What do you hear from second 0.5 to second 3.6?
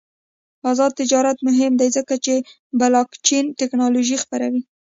آزاد تجارت مهم دی ځکه چې بلاکچین